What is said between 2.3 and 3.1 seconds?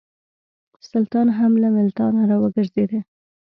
وګرځېدی.